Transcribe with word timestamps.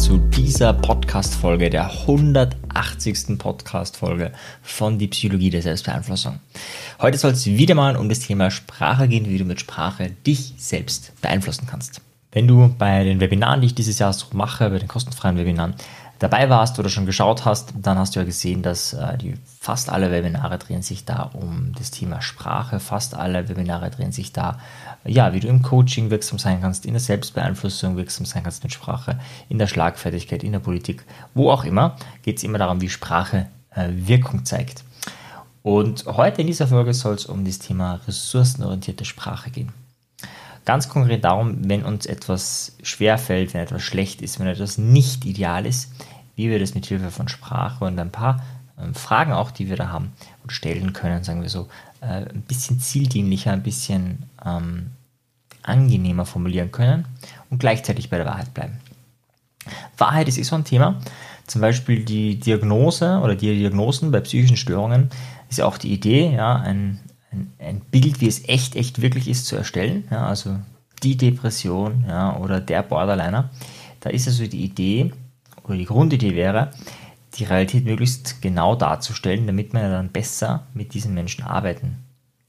zu 0.00 0.16
dieser 0.16 0.72
Podcast-Folge, 0.72 1.68
der 1.68 1.90
180. 1.90 3.36
Podcast-Folge 3.36 4.32
von 4.62 4.98
Die 4.98 5.08
Psychologie 5.08 5.50
der 5.50 5.60
Selbstbeeinflussung. 5.60 6.40
Heute 7.02 7.18
soll 7.18 7.32
es 7.32 7.44
wieder 7.44 7.74
mal 7.74 7.96
um 7.96 8.08
das 8.08 8.20
Thema 8.20 8.50
Sprache 8.50 9.08
gehen, 9.08 9.28
wie 9.28 9.36
du 9.36 9.44
mit 9.44 9.60
Sprache 9.60 10.10
dich 10.26 10.54
selbst 10.56 11.12
beeinflussen 11.20 11.66
kannst. 11.70 12.00
Wenn 12.32 12.48
du 12.48 12.74
bei 12.78 13.04
den 13.04 13.20
Webinaren, 13.20 13.60
die 13.60 13.66
ich 13.66 13.74
dieses 13.74 13.98
Jahr 13.98 14.14
so 14.14 14.28
mache, 14.32 14.70
bei 14.70 14.78
den 14.78 14.88
kostenfreien 14.88 15.36
Webinaren, 15.36 15.74
dabei 16.20 16.50
warst 16.50 16.78
oder 16.78 16.90
schon 16.90 17.06
geschaut 17.06 17.44
hast, 17.44 17.72
dann 17.74 17.98
hast 17.98 18.14
du 18.14 18.20
ja 18.20 18.26
gesehen, 18.26 18.62
dass 18.62 18.92
äh, 18.92 19.18
die, 19.18 19.34
fast 19.58 19.90
alle 19.90 20.12
Webinare 20.12 20.58
drehen 20.58 20.82
sich 20.82 21.04
da 21.04 21.30
um 21.32 21.72
das 21.76 21.90
Thema 21.90 22.20
Sprache. 22.20 22.78
Fast 22.78 23.14
alle 23.14 23.48
Webinare 23.48 23.90
drehen 23.90 24.12
sich 24.12 24.32
da, 24.32 24.60
ja, 25.04 25.32
wie 25.32 25.40
du 25.40 25.48
im 25.48 25.62
Coaching 25.62 26.10
wirksam 26.10 26.38
sein 26.38 26.60
kannst, 26.60 26.84
in 26.84 26.92
der 26.92 27.00
Selbstbeeinflussung 27.00 27.96
wirksam 27.96 28.26
sein 28.26 28.42
kannst 28.42 28.62
mit 28.62 28.72
Sprache, 28.72 29.18
in 29.48 29.58
der 29.58 29.66
Schlagfertigkeit, 29.66 30.44
in 30.44 30.52
der 30.52 30.60
Politik, 30.60 31.04
wo 31.34 31.50
auch 31.50 31.64
immer, 31.64 31.96
geht 32.22 32.36
es 32.36 32.44
immer 32.44 32.58
darum, 32.58 32.82
wie 32.82 32.90
Sprache 32.90 33.46
äh, 33.74 33.88
Wirkung 33.90 34.44
zeigt. 34.44 34.84
Und 35.62 36.04
heute 36.06 36.42
in 36.42 36.46
dieser 36.46 36.66
Folge 36.66 36.92
soll 36.92 37.14
es 37.14 37.26
um 37.26 37.44
das 37.46 37.58
Thema 37.58 38.00
ressourcenorientierte 38.06 39.06
Sprache 39.06 39.50
gehen. 39.50 39.72
Ganz 40.70 40.88
konkret 40.88 41.24
darum, 41.24 41.68
wenn 41.68 41.84
uns 41.84 42.06
etwas 42.06 42.76
schwerfällt, 42.84 43.54
wenn 43.54 43.62
etwas 43.62 43.82
schlecht 43.82 44.22
ist, 44.22 44.38
wenn 44.38 44.46
etwas 44.46 44.78
nicht 44.78 45.24
ideal 45.24 45.66
ist, 45.66 45.92
wie 46.36 46.48
wir 46.48 46.60
das 46.60 46.76
mit 46.76 46.86
Hilfe 46.86 47.10
von 47.10 47.26
Sprache 47.26 47.84
und 47.84 47.98
ein 47.98 48.12
paar 48.12 48.40
ähm, 48.80 48.94
Fragen 48.94 49.32
auch, 49.32 49.50
die 49.50 49.68
wir 49.68 49.74
da 49.74 49.88
haben 49.88 50.12
und 50.44 50.52
stellen 50.52 50.92
können, 50.92 51.24
sagen 51.24 51.42
wir 51.42 51.48
so, 51.48 51.66
äh, 52.00 52.24
ein 52.24 52.42
bisschen 52.42 52.78
zieldienlicher, 52.78 53.50
ein 53.50 53.64
bisschen 53.64 54.26
ähm, 54.46 54.92
angenehmer 55.64 56.24
formulieren 56.24 56.70
können 56.70 57.04
und 57.50 57.58
gleichzeitig 57.58 58.08
bei 58.08 58.18
der 58.18 58.26
Wahrheit 58.26 58.54
bleiben. 58.54 58.78
Wahrheit 59.98 60.28
ist 60.28 60.38
eh 60.38 60.44
so 60.44 60.54
ein 60.54 60.62
Thema. 60.62 61.00
Zum 61.48 61.62
Beispiel 61.62 62.04
die 62.04 62.38
Diagnose 62.38 63.18
oder 63.18 63.34
die 63.34 63.56
Diagnosen 63.56 64.12
bei 64.12 64.20
psychischen 64.20 64.56
Störungen 64.56 65.10
ist 65.48 65.58
ja 65.58 65.64
auch 65.64 65.78
die 65.78 65.92
Idee, 65.92 66.32
ja, 66.32 66.54
ein, 66.54 67.00
ein, 67.30 67.52
ein 67.58 67.80
Bild, 67.80 68.20
wie 68.20 68.28
es 68.28 68.48
echt, 68.48 68.76
echt 68.76 69.02
wirklich 69.02 69.28
ist, 69.28 69.46
zu 69.46 69.56
erstellen. 69.56 70.04
Ja, 70.10 70.26
also 70.26 70.56
die 71.02 71.16
Depression 71.16 72.04
ja, 72.08 72.36
oder 72.36 72.60
der 72.60 72.82
Borderliner. 72.82 73.50
Da 74.00 74.10
ist 74.10 74.26
also 74.26 74.46
die 74.46 74.64
Idee 74.64 75.12
oder 75.64 75.76
die 75.76 75.84
Grundidee 75.84 76.34
wäre, 76.34 76.70
die 77.34 77.44
Realität 77.44 77.84
möglichst 77.84 78.42
genau 78.42 78.74
darzustellen, 78.74 79.46
damit 79.46 79.72
man 79.72 79.82
dann 79.90 80.08
besser 80.08 80.66
mit 80.74 80.94
diesen 80.94 81.14
Menschen 81.14 81.44
arbeiten 81.44 81.98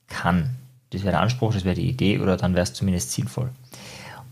kann. 0.08 0.58
Das 0.90 1.04
wäre 1.04 1.12
der 1.12 1.22
Anspruch, 1.22 1.54
das 1.54 1.64
wäre 1.64 1.76
die 1.76 1.90
Idee 1.90 2.20
oder 2.20 2.36
dann 2.36 2.54
wäre 2.54 2.64
es 2.64 2.74
zumindest 2.74 3.12
sinnvoll. 3.12 3.52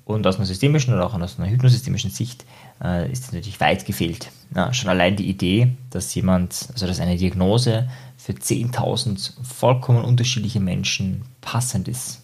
Und 0.09 0.25
aus 0.25 0.37
einer 0.37 0.47
systemischen 0.47 0.91
oder 0.91 1.05
auch 1.05 1.13
aus 1.13 1.37
einer 1.37 1.51
hypnosystemischen 1.51 2.09
Sicht 2.09 2.43
äh, 2.83 3.11
ist 3.11 3.25
das 3.25 3.31
natürlich 3.31 3.59
weit 3.59 3.85
gefehlt. 3.85 4.31
Ja, 4.55 4.73
schon 4.73 4.89
allein 4.89 5.15
die 5.15 5.29
Idee, 5.29 5.73
dass 5.91 6.15
jemand, 6.15 6.67
also 6.73 6.87
dass 6.87 6.99
eine 6.99 7.15
Diagnose 7.15 7.87
für 8.17 8.31
10.000 8.31 9.33
vollkommen 9.43 10.03
unterschiedliche 10.03 10.59
Menschen 10.61 11.25
passend 11.41 11.87
ist. 11.87 12.23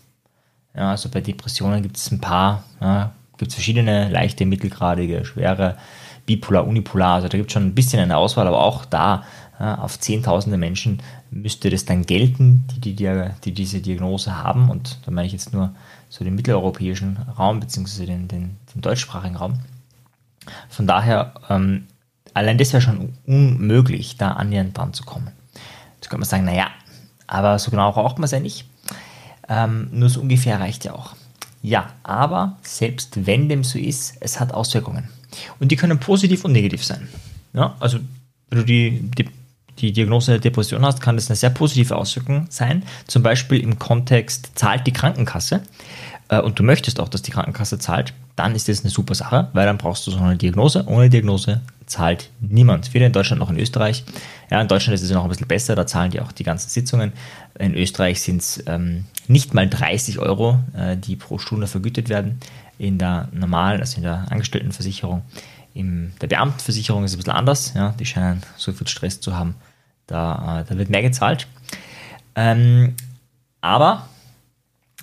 Ja, 0.76 0.90
also 0.90 1.10
bei 1.10 1.22
Depressionen 1.22 1.84
gibt 1.84 1.98
es 1.98 2.10
ein 2.10 2.20
paar, 2.20 2.64
ja, 2.82 3.12
gibt 3.38 3.52
es 3.52 3.56
verschiedene 3.56 4.10
leichte, 4.10 4.48
mittelgradige, 4.48 5.24
schwere, 5.24 5.78
bipolar, 6.26 6.66
unipolar. 6.66 7.18
Also 7.18 7.28
da 7.28 7.38
gibt 7.38 7.52
es 7.52 7.54
schon 7.54 7.68
ein 7.68 7.76
bisschen 7.76 8.02
eine 8.02 8.18
Auswahl, 8.18 8.48
aber 8.48 8.64
auch 8.64 8.86
da 8.86 9.26
auf 9.64 10.00
Zehntausende 10.00 10.58
Menschen 10.58 11.02
müsste 11.32 11.70
das 11.70 11.86
dann 11.86 12.06
gelten, 12.06 12.66
die, 12.76 12.94
die, 12.94 13.30
die, 13.44 13.52
diese 13.54 13.82
Diagnose 13.82 14.38
haben. 14.38 14.70
Und 14.70 15.00
da 15.06 15.12
meine 15.12 15.28
ich 15.28 15.34
jetzt 15.34 15.54
nur 15.54 15.74
so 16.10 16.24
den 16.24 16.36
mitteleuropäischen 16.36 17.18
Raum 17.38 17.60
beziehungsweise 17.60 18.06
den, 18.06 18.28
den, 18.28 18.58
den 18.74 18.82
deutschsprachigen 18.82 19.36
Raum. 19.36 19.60
Von 20.70 20.88
daher, 20.88 21.34
ähm, 21.50 21.88
allein 22.34 22.58
das 22.58 22.74
wäre 22.74 22.82
schon 22.82 23.14
unmöglich, 23.26 24.18
da 24.18 24.34
annähernd 24.34 24.78
dran 24.78 24.94
zu 24.94 25.04
kommen. 25.04 25.32
Jetzt 25.96 26.10
könnte 26.10 26.20
man 26.20 26.30
sagen, 26.30 26.46
naja, 26.46 26.68
aber 27.28 27.58
so 27.58 27.72
genau 27.72 27.92
braucht 27.92 28.18
man 28.18 28.26
es 28.26 28.32
ja 28.32 28.40
nicht. 28.40 28.66
Ähm, 29.48 29.90
nur 29.92 30.10
so 30.10 30.22
ungefähr 30.22 30.60
reicht 30.60 30.86
ja 30.86 30.94
auch. 30.94 31.16
Ja, 31.62 31.94
aber 32.04 32.58
selbst 32.62 33.26
wenn 33.26 33.50
dem 33.50 33.64
so 33.64 33.80
ist, 33.80 34.18
es 34.20 34.40
hat 34.40 34.54
Auswirkungen. 34.54 35.10
Und 35.60 35.72
die 35.72 35.76
können 35.76 36.00
positiv 36.00 36.46
und 36.46 36.52
negativ 36.52 36.84
sein. 36.84 37.08
Ja, 37.54 37.76
also 37.80 38.00
wenn 38.50 38.60
du 38.60 38.66
die, 38.66 39.00
die, 39.18 39.30
die 39.80 39.92
Diagnose 39.92 40.32
der 40.32 40.40
Depression 40.40 40.86
hast, 40.86 41.02
kann 41.02 41.16
das 41.16 41.30
eine 41.30 41.36
sehr 41.36 41.50
positive 41.50 41.96
Auswirkung 41.96 42.48
sein. 42.50 42.84
Zum 43.08 43.24
Beispiel 43.24 43.60
im 43.60 43.78
Kontext 43.80 44.52
zahlt 44.56 44.88
die 44.88 44.94
Krankenkasse 44.94 45.62
äh, 46.30 46.40
und 46.40 46.60
du 46.60 46.64
möchtest 46.64 47.00
auch, 47.00 47.10
dass 47.10 47.22
die 47.22 47.32
Krankenkasse 47.32 47.80
zahlt, 47.80 48.14
dann 48.36 48.56
ist 48.56 48.68
das 48.68 48.82
eine 48.82 48.90
super 48.90 49.16
Sache, 49.16 49.50
weil 49.54 49.66
dann 49.66 49.78
brauchst 49.78 50.06
du 50.08 50.12
so 50.12 50.18
eine 50.18 50.36
Diagnose. 50.36 50.86
Ohne 50.88 51.10
Diagnose 51.10 51.62
zahlt 51.86 52.30
niemand. 52.42 52.94
Weder 52.94 53.06
in 53.06 53.14
Deutschland 53.14 53.40
noch 53.40 53.50
in 53.50 53.60
Österreich. 53.60 54.04
Ja, 54.50 54.62
in 54.62 54.68
Deutschland 54.68 54.96
ist 54.96 55.04
es 55.04 55.12
noch 55.12 55.24
ein 55.24 55.30
bisschen 55.30 55.48
besser, 55.48 55.76
da 55.76 55.88
zahlen 55.88 56.12
die 56.12 56.20
auch 56.20 56.32
die 56.32 56.44
ganzen 56.44 56.70
Sitzungen. 56.70 57.14
In 57.58 57.76
Österreich 57.76 58.22
sind 58.22 58.42
es 58.42 58.64
ähm, 58.68 59.06
nicht 59.28 59.54
mal 59.54 59.70
30 59.70 60.20
Euro, 60.20 60.60
äh, 60.76 60.98
die 60.98 61.16
pro 61.16 61.38
Stunde 61.38 61.68
vergütet 61.68 62.10
werden. 62.10 62.40
In 62.78 62.98
der 62.98 63.30
normalen, 63.32 63.80
also 63.80 63.98
in 63.98 64.04
der 64.04 64.26
Angestelltenversicherung, 64.30 65.22
in 65.76 66.14
der 66.22 66.28
Beamtenversicherung 66.28 67.04
ist 67.04 67.12
es 67.12 67.16
ein 67.16 67.20
bisschen 67.20 67.34
anders. 67.34 67.74
Ja, 67.76 67.94
die 68.00 68.06
scheinen 68.06 68.42
so 68.58 68.72
viel 68.72 68.88
Stress 68.88 69.20
zu 69.20 69.36
haben, 69.36 69.56
da, 70.08 70.62
äh, 70.62 70.66
da 70.68 70.78
wird 70.78 70.90
mehr 70.90 71.02
gezahlt. 71.02 71.48
Ähm, 72.34 72.96
aber 73.62 74.08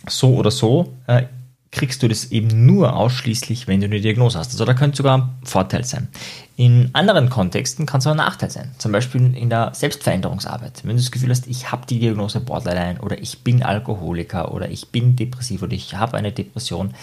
so 0.09 0.35
oder 0.35 0.51
so 0.51 0.95
äh, 1.07 1.25
kriegst 1.71 2.03
du 2.03 2.09
das 2.09 2.33
eben 2.33 2.67
nur 2.67 2.97
ausschließlich, 2.97 3.69
wenn 3.69 3.81
du 3.81 3.87
eine 3.87 4.01
Diagnose 4.01 4.39
hast. 4.39 4.53
Also 4.53 4.65
da 4.65 4.75
könnte 4.75 4.97
sogar 4.97 5.19
ein 5.19 5.31
Vorteil 5.43 5.85
sein. 5.85 6.09
In 6.57 6.91
anderen 6.93 7.31
Kontexten 7.31 7.87
kann 7.87 8.01
es 8.01 8.07
auch 8.07 8.13
ein 8.13 8.19
Nachteil 8.19 8.51
sein. 8.51 8.71
Zum 8.79 8.93
Beispiel 8.93 9.35
in 9.35 9.51
der 9.51 9.73
Selbstveränderungsarbeit. 9.75 10.83
Wenn 10.85 10.97
du 10.97 11.03
das 11.03 11.11
Gefühl 11.11 11.31
hast, 11.31 11.47
ich 11.47 11.73
habe 11.73 11.87
die 11.87 11.99
Diagnose 11.99 12.41
Borderline 12.41 13.01
oder 13.01 13.21
ich 13.21 13.43
bin 13.43 13.63
Alkoholiker 13.63 14.53
oder 14.53 14.71
ich 14.71 14.89
bin 14.89 15.17
depressiv 15.17 15.63
oder 15.63 15.73
ich 15.73 15.95
habe 15.95 16.17
eine 16.17 16.33
Depression, 16.33 16.95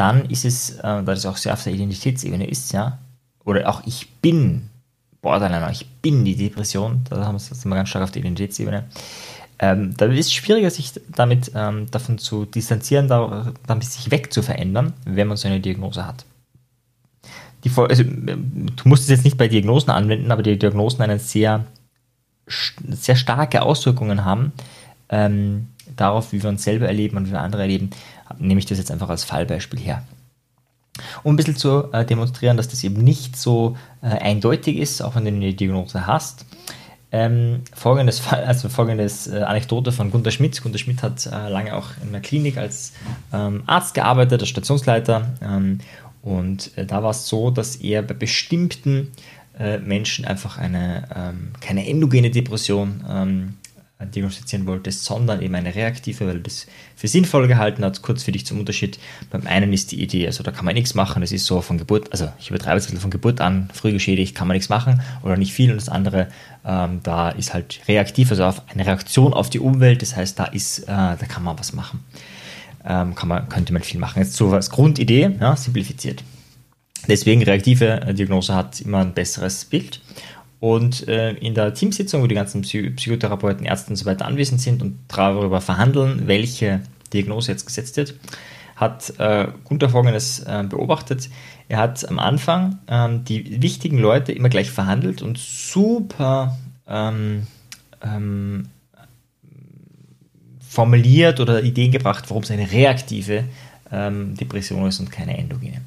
dann 0.00 0.24
ist 0.30 0.46
es, 0.46 0.78
äh, 0.78 0.82
da 0.82 1.02
das 1.02 1.26
auch 1.26 1.36
sehr 1.36 1.52
auf 1.52 1.62
der 1.62 1.74
Identitätsebene 1.74 2.48
ist, 2.48 2.72
ja, 2.72 2.96
oder 3.44 3.68
auch 3.68 3.82
ich 3.84 4.10
bin 4.22 4.70
Borderline, 5.20 5.70
ich 5.70 5.86
bin 6.00 6.24
die 6.24 6.36
Depression, 6.36 7.04
da 7.10 7.26
haben 7.26 7.34
wir 7.34 7.52
es 7.52 7.62
ganz 7.62 7.88
stark 7.90 8.04
auf 8.04 8.10
der 8.10 8.20
Identitätsebene, 8.20 8.84
ähm, 9.58 9.94
da 9.98 10.06
ist 10.06 10.26
es 10.26 10.32
schwieriger, 10.32 10.70
sich 10.70 10.94
damit 11.14 11.52
ähm, 11.54 11.90
davon 11.90 12.16
zu 12.16 12.46
distanzieren, 12.46 13.08
da, 13.08 13.52
damit 13.66 13.84
sich 13.84 14.10
wegzuverändern, 14.10 14.94
wenn 15.04 15.28
man 15.28 15.36
so 15.36 15.48
eine 15.48 15.60
Diagnose 15.60 16.06
hat. 16.06 16.24
Die, 17.64 17.70
also, 17.76 18.02
du 18.02 18.88
musst 18.88 19.02
es 19.02 19.10
jetzt 19.10 19.24
nicht 19.24 19.36
bei 19.36 19.48
Diagnosen 19.48 19.90
anwenden, 19.90 20.32
aber 20.32 20.42
die 20.42 20.58
Diagnosen 20.58 21.02
einen 21.02 21.18
sehr, 21.18 21.66
sehr 22.88 23.16
starke 23.16 23.60
Auswirkungen 23.60 24.24
haben 24.24 24.52
ähm, 25.10 25.66
darauf, 25.94 26.32
wie 26.32 26.42
wir 26.42 26.48
uns 26.48 26.64
selber 26.64 26.86
erleben 26.86 27.18
und 27.18 27.26
wie 27.26 27.32
wir 27.32 27.42
andere 27.42 27.60
erleben, 27.62 27.90
nehme 28.38 28.58
ich 28.58 28.66
das 28.66 28.78
jetzt 28.78 28.90
einfach 28.90 29.08
als 29.08 29.24
Fallbeispiel 29.24 29.80
her. 29.80 30.02
Um 31.22 31.34
ein 31.34 31.36
bisschen 31.36 31.56
zu 31.56 31.92
äh, 31.92 32.04
demonstrieren, 32.04 32.56
dass 32.56 32.68
das 32.68 32.84
eben 32.84 33.02
nicht 33.02 33.36
so 33.36 33.76
äh, 34.02 34.06
eindeutig 34.06 34.76
ist, 34.76 35.02
auch 35.02 35.14
wenn 35.14 35.24
du 35.24 35.30
eine 35.30 35.54
Diagnose 35.54 36.06
hast, 36.06 36.44
ähm, 37.12 37.62
folgendes, 37.74 38.22
also 38.30 38.68
folgendes 38.68 39.26
äh, 39.26 39.40
Anekdote 39.40 39.92
von 39.92 40.10
Gunter 40.10 40.30
Schmidt. 40.30 40.60
Gunter 40.62 40.78
Schmidt 40.78 41.02
hat 41.02 41.26
äh, 41.26 41.48
lange 41.48 41.76
auch 41.76 41.88
in 42.02 42.12
der 42.12 42.20
Klinik 42.20 42.56
als 42.56 42.92
ähm, 43.32 43.62
Arzt 43.66 43.94
gearbeitet, 43.94 44.40
als 44.40 44.48
Stationsleiter. 44.48 45.32
Ähm, 45.42 45.78
und 46.22 46.76
äh, 46.76 46.86
da 46.86 47.02
war 47.02 47.10
es 47.10 47.26
so, 47.26 47.50
dass 47.50 47.76
er 47.76 48.02
bei 48.02 48.14
bestimmten 48.14 49.10
äh, 49.58 49.78
Menschen 49.78 50.24
einfach 50.24 50.58
eine 50.58 51.08
ähm, 51.14 51.52
keine 51.60 51.88
endogene 51.88 52.30
Depression 52.30 53.04
ähm, 53.08 53.54
diagnostizieren 54.06 54.66
wollte, 54.66 54.90
sondern 54.92 55.42
eben 55.42 55.54
eine 55.54 55.74
reaktive, 55.74 56.26
weil 56.26 56.36
er 56.36 56.42
das 56.42 56.66
für 56.96 57.08
sinnvoll 57.08 57.48
gehalten 57.48 57.84
hat. 57.84 58.02
Kurz 58.02 58.22
für 58.22 58.32
dich 58.32 58.46
zum 58.46 58.58
Unterschied. 58.58 58.98
Beim 59.30 59.46
einen 59.46 59.72
ist 59.72 59.92
die 59.92 60.02
Idee, 60.02 60.26
also 60.26 60.42
da 60.42 60.50
kann 60.50 60.64
man 60.64 60.74
nichts 60.74 60.94
machen, 60.94 61.20
das 61.20 61.32
ist 61.32 61.46
so 61.46 61.60
von 61.60 61.78
Geburt, 61.78 62.12
also 62.12 62.28
ich 62.38 62.50
übertreibe 62.50 62.78
es 62.78 62.86
von 62.86 63.10
Geburt 63.10 63.40
an, 63.40 63.68
früh 63.72 63.92
geschädigt, 63.92 64.34
kann 64.34 64.48
man 64.48 64.56
nichts 64.56 64.68
machen 64.68 65.02
oder 65.22 65.36
nicht 65.36 65.52
viel. 65.52 65.70
Und 65.70 65.76
das 65.76 65.88
andere, 65.88 66.28
ähm, 66.64 67.00
da 67.02 67.30
ist 67.30 67.54
halt 67.54 67.80
reaktiv, 67.88 68.30
also 68.30 68.44
auf 68.44 68.62
eine 68.68 68.86
Reaktion 68.86 69.34
auf 69.34 69.50
die 69.50 69.60
Umwelt, 69.60 70.02
das 70.02 70.16
heißt, 70.16 70.38
da 70.38 70.44
ist, 70.44 70.80
äh, 70.80 70.86
da 70.86 71.26
kann 71.28 71.42
man 71.42 71.58
was 71.58 71.72
machen. 71.72 72.04
Ähm, 72.84 73.14
kann 73.14 73.28
man, 73.28 73.48
könnte 73.48 73.72
man 73.74 73.82
viel 73.82 74.00
machen. 74.00 74.20
Jetzt 74.20 74.34
so 74.34 74.50
als 74.52 74.70
Grundidee, 74.70 75.30
ja, 75.38 75.54
simplifiziert. 75.54 76.24
Deswegen 77.08 77.42
reaktive 77.42 78.00
äh, 78.02 78.14
Diagnose 78.14 78.54
hat 78.54 78.80
immer 78.80 78.98
ein 78.98 79.14
besseres 79.14 79.64
Bild. 79.64 80.00
Und 80.60 81.08
äh, 81.08 81.32
in 81.32 81.54
der 81.54 81.72
Teamsitzung, 81.72 82.22
wo 82.22 82.26
die 82.26 82.34
ganzen 82.34 82.62
Psy 82.62 82.90
Psychotherapeuten, 82.90 83.64
Ärzte 83.64 83.90
und 83.90 83.96
so 83.96 84.04
weiter 84.04 84.26
anwesend 84.26 84.60
sind 84.60 84.82
und 84.82 84.98
darüber 85.08 85.62
verhandeln, 85.62 86.26
welche 86.26 86.82
Diagnose 87.12 87.50
jetzt 87.50 87.64
gesetzt 87.64 87.96
wird, 87.96 88.14
hat 88.76 89.18
äh, 89.18 89.48
Gunther 89.64 89.88
Folgendes 89.88 90.40
äh, 90.40 90.64
beobachtet. 90.68 91.30
Er 91.68 91.78
hat 91.78 92.06
am 92.08 92.18
Anfang 92.18 92.78
ähm, 92.88 93.24
die 93.24 93.62
wichtigen 93.62 93.98
Leute 93.98 94.32
immer 94.32 94.48
gleich 94.48 94.70
verhandelt 94.70 95.22
und 95.22 95.38
super 95.38 96.58
ähm, 96.86 97.46
ähm, 98.02 98.68
formuliert 100.60 101.40
oder 101.40 101.62
Ideen 101.62 101.90
gebracht, 101.90 102.24
warum 102.28 102.42
es 102.42 102.50
eine 102.50 102.70
reaktive 102.70 103.44
ähm, 103.90 104.36
Depression 104.36 104.86
ist 104.86 105.00
und 105.00 105.10
keine 105.10 105.36
endogene. 105.36 105.80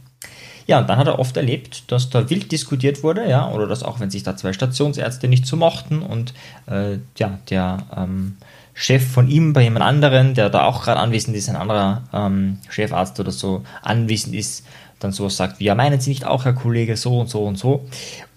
Ja, 0.68 0.80
und 0.80 0.89
dann 0.89 0.98
hat 0.98 1.07
er 1.07 1.19
oft 1.19 1.36
erlebt, 1.36 1.92
dass 1.92 2.10
da 2.10 2.30
wild 2.30 2.51
diskutiert 2.51 3.04
wurde, 3.04 3.27
ja, 3.27 3.50
oder 3.51 3.68
dass 3.68 3.83
auch 3.83 4.00
wenn 4.00 4.10
sich 4.10 4.24
da 4.24 4.38
zwei 4.38 4.54
Stationsärzte 4.54 5.27
nicht 5.27 5.45
so 5.45 5.57
mochten 5.57 6.01
und 6.01 6.33
äh, 6.68 7.00
ja, 7.18 7.39
der 7.50 7.80
ähm, 7.95 8.38
Chef 8.74 9.06
von 9.06 9.30
ihm 9.30 9.54
bei 9.54 9.63
jemand 9.63 9.86
anderen, 9.86 10.33
der 10.33 10.50
da 10.50 10.65
auch 10.65 10.83
gerade 10.83 11.00
anwesend 11.00 11.36
ist, 11.36 11.50
ein 11.50 11.56
anderer 11.56 12.04
ähm, 12.13 12.57
Chefarzt 12.69 13.19
oder 13.19 13.31
so 13.31 13.63
anwesend 13.81 14.36
ist, 14.36 14.65
dann 15.00 15.12
sowas 15.12 15.36
sagt 15.36 15.60
wie, 15.60 15.65
ja, 15.65 15.75
meinen 15.75 16.00
Sie 16.00 16.10
nicht 16.10 16.25
auch, 16.25 16.45
Herr 16.45 16.54
Kollege, 16.54 16.95
so 16.95 17.19
und 17.19 17.30
so 17.30 17.44
und 17.44 17.57
so. 17.57 17.86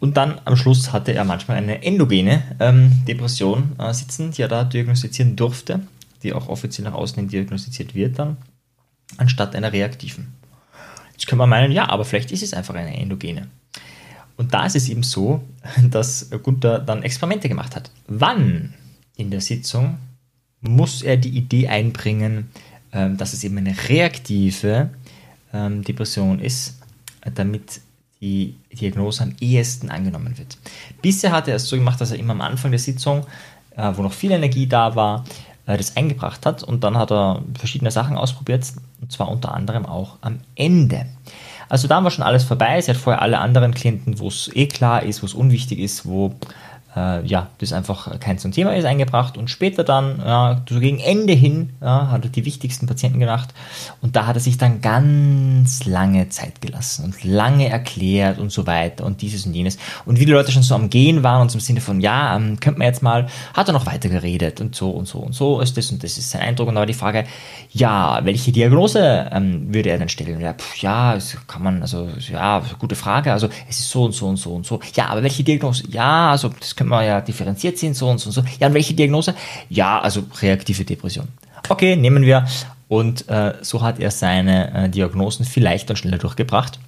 Und 0.00 0.16
dann 0.16 0.40
am 0.44 0.56
Schluss 0.56 0.92
hatte 0.92 1.12
er 1.12 1.24
manchmal 1.24 1.58
eine 1.58 1.82
endogene 1.82 2.42
ähm, 2.60 3.04
Depression 3.06 3.72
äh, 3.78 3.92
sitzen, 3.94 4.32
die 4.32 4.42
er 4.42 4.48
da 4.48 4.64
diagnostizieren 4.64 5.36
durfte, 5.36 5.80
die 6.22 6.32
auch 6.32 6.48
offiziell 6.48 6.88
nach 6.88 6.94
außen 6.94 7.16
hin 7.16 7.28
diagnostiziert 7.28 7.94
wird 7.94 8.18
dann, 8.18 8.36
anstatt 9.16 9.54
einer 9.54 9.72
reaktiven. 9.72 10.35
Jetzt 11.16 11.26
können 11.26 11.40
wir 11.40 11.46
meinen, 11.46 11.72
ja, 11.72 11.88
aber 11.88 12.04
vielleicht 12.04 12.30
ist 12.30 12.42
es 12.42 12.52
einfach 12.52 12.74
eine 12.74 12.96
endogene. 12.96 13.48
Und 14.36 14.52
da 14.52 14.66
ist 14.66 14.76
es 14.76 14.88
eben 14.88 15.02
so, 15.02 15.42
dass 15.90 16.30
Gunther 16.42 16.78
dann 16.78 17.02
Experimente 17.02 17.48
gemacht 17.48 17.74
hat. 17.74 17.90
Wann 18.06 18.74
in 19.16 19.30
der 19.30 19.40
Sitzung 19.40 19.98
muss 20.60 21.02
er 21.02 21.16
die 21.16 21.30
Idee 21.30 21.68
einbringen, 21.68 22.50
ähm, 22.92 23.16
dass 23.16 23.32
es 23.32 23.44
eben 23.44 23.58
eine 23.58 23.74
reaktive 23.88 24.90
ähm, 25.52 25.82
Depression 25.82 26.40
ist, 26.40 26.78
damit 27.34 27.80
die 28.20 28.54
Diagnose 28.72 29.22
am 29.22 29.34
ehesten 29.40 29.90
angenommen 29.90 30.36
wird. 30.38 30.56
Bisher 31.02 31.32
hat 31.32 31.48
er 31.48 31.56
es 31.56 31.68
so 31.68 31.76
gemacht, 31.76 32.00
dass 32.00 32.10
er 32.10 32.18
immer 32.18 32.32
am 32.32 32.40
Anfang 32.40 32.70
der 32.70 32.80
Sitzung, 32.80 33.26
äh, 33.76 33.92
wo 33.94 34.02
noch 34.02 34.12
viel 34.12 34.32
Energie 34.32 34.66
da 34.66 34.94
war, 34.94 35.24
äh, 35.66 35.76
das 35.76 35.96
eingebracht 35.96 36.46
hat 36.46 36.62
und 36.62 36.84
dann 36.84 36.96
hat 36.96 37.10
er 37.10 37.42
verschiedene 37.58 37.90
Sachen 37.90 38.16
ausprobiert 38.16 38.64
und 39.00 39.12
zwar 39.12 39.28
unter 39.28 39.54
anderem 39.54 39.86
auch 39.86 40.16
am 40.20 40.40
Ende. 40.54 41.06
Also 41.68 41.88
da 41.88 42.02
war 42.02 42.10
schon 42.10 42.24
alles 42.24 42.44
vorbei. 42.44 42.80
Sie 42.80 42.90
hat 42.90 42.98
vorher 42.98 43.22
alle 43.22 43.38
anderen 43.38 43.74
Klienten, 43.74 44.18
wo 44.20 44.28
es 44.28 44.50
eh 44.54 44.66
klar 44.66 45.02
ist, 45.02 45.22
wo 45.22 45.26
es 45.26 45.34
unwichtig 45.34 45.80
ist, 45.80 46.06
wo 46.06 46.34
äh, 46.96 47.24
ja, 47.26 47.48
das 47.58 47.72
einfach 47.72 48.18
kein 48.18 48.38
ein 48.42 48.52
Thema 48.52 48.74
ist, 48.74 48.84
eingebracht 48.84 49.36
und 49.36 49.50
später 49.50 49.84
dann, 49.84 50.18
ja, 50.18 50.62
so 50.68 50.80
gegen 50.80 50.98
Ende 50.98 51.34
hin, 51.34 51.70
ja, 51.80 52.10
hat 52.10 52.24
er 52.24 52.30
die 52.30 52.44
wichtigsten 52.44 52.86
Patienten 52.86 53.20
gemacht 53.20 53.52
und 54.00 54.16
da 54.16 54.26
hat 54.26 54.36
er 54.36 54.40
sich 54.40 54.58
dann 54.58 54.80
ganz 54.80 55.84
lange 55.84 56.28
Zeit 56.28 56.60
gelassen 56.60 57.04
und 57.04 57.24
lange 57.24 57.68
erklärt 57.68 58.38
und 58.38 58.50
so 58.50 58.66
weiter 58.66 59.04
und 59.04 59.22
dieses 59.22 59.46
und 59.46 59.54
jenes 59.54 59.78
und 60.04 60.18
wie 60.18 60.24
die 60.24 60.32
Leute 60.32 60.52
schon 60.52 60.62
so 60.62 60.74
am 60.74 60.90
Gehen 60.90 61.22
waren 61.22 61.42
und 61.42 61.54
im 61.54 61.60
Sinne 61.60 61.80
von, 61.80 62.00
ja, 62.00 62.36
ähm, 62.36 62.58
könnte 62.60 62.78
man 62.78 62.86
jetzt 62.86 63.02
mal, 63.02 63.26
hat 63.54 63.68
er 63.68 63.72
noch 63.72 63.86
weiter 63.86 64.08
geredet 64.08 64.60
und 64.60 64.74
so 64.74 64.90
und 64.90 65.06
so 65.06 65.18
und 65.18 65.34
so 65.34 65.60
ist 65.60 65.76
das 65.76 65.90
und 65.90 66.02
das 66.02 66.16
ist 66.16 66.30
sein 66.30 66.42
Eindruck 66.42 66.68
und 66.68 66.74
da 66.74 66.80
war 66.80 66.86
die 66.86 66.94
Frage, 66.94 67.24
ja, 67.70 68.20
welche 68.24 68.52
Diagnose 68.52 69.28
ähm, 69.32 69.72
würde 69.74 69.90
er 69.90 69.98
denn 69.98 70.08
stellen? 70.08 70.40
Ja, 70.40 70.54
pff, 70.54 70.76
ja, 70.78 71.14
das 71.14 71.36
kann 71.46 71.62
man, 71.62 71.82
also, 71.82 72.08
ja, 72.30 72.62
gute 72.78 72.96
Frage, 72.96 73.32
also 73.32 73.48
es 73.68 73.80
ist 73.80 73.90
so 73.90 74.04
und 74.04 74.12
so 74.12 74.28
und 74.28 74.36
so 74.36 74.54
und 74.54 74.64
so, 74.64 74.80
ja, 74.94 75.08
aber 75.08 75.22
welche 75.22 75.44
Diagnose? 75.44 75.84
Ja, 75.88 76.30
also 76.30 76.48
das 76.48 76.74
können 76.74 76.85
können 76.86 77.00
wir 77.00 77.04
ja 77.04 77.20
differenziert 77.20 77.78
sehen, 77.78 77.94
so 77.94 78.08
und 78.08 78.18
so 78.18 78.28
und 78.28 78.32
so. 78.32 78.44
Ja, 78.60 78.68
und 78.68 78.74
welche 78.74 78.94
Diagnose? 78.94 79.34
Ja, 79.68 80.00
also 80.00 80.24
reaktive 80.40 80.84
Depression. 80.84 81.28
Okay, 81.68 81.96
nehmen 81.96 82.22
wir. 82.22 82.46
Und 82.88 83.28
äh, 83.28 83.54
so 83.62 83.82
hat 83.82 83.98
er 83.98 84.12
seine 84.12 84.72
äh, 84.72 84.88
Diagnosen 84.88 85.44
viel 85.44 85.64
leichter 85.64 85.90
und 85.90 85.96
schneller 85.96 86.18
durchgebracht, 86.18 86.78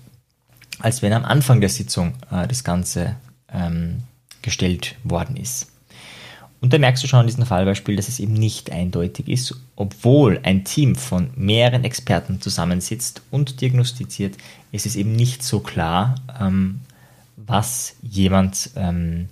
als 0.78 1.02
wenn 1.02 1.12
am 1.12 1.24
Anfang 1.24 1.60
der 1.60 1.70
Sitzung 1.70 2.14
äh, 2.30 2.46
das 2.46 2.62
Ganze 2.62 3.16
ähm, 3.52 4.04
gestellt 4.42 4.94
worden 5.02 5.36
ist. 5.36 5.72
Und 6.60 6.72
da 6.72 6.78
merkst 6.78 7.02
du 7.02 7.08
schon 7.08 7.20
an 7.20 7.26
diesem 7.26 7.46
Fallbeispiel, 7.46 7.96
dass 7.96 8.08
es 8.08 8.20
eben 8.20 8.32
nicht 8.32 8.70
eindeutig 8.70 9.28
ist, 9.28 9.54
obwohl 9.76 10.40
ein 10.42 10.64
Team 10.64 10.94
von 10.96 11.30
mehreren 11.36 11.84
Experten 11.84 12.40
zusammensitzt 12.40 13.22
und 13.30 13.60
diagnostiziert, 13.60 14.36
ist 14.70 14.86
es 14.86 14.96
eben 14.96 15.14
nicht 15.14 15.42
so 15.42 15.60
klar, 15.60 16.16
ähm, 16.40 16.80
was 17.36 17.96
jemand 18.02 18.70
ähm, 18.76 19.28